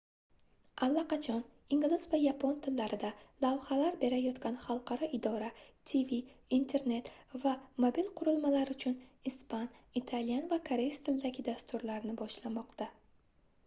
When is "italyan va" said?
10.05-10.63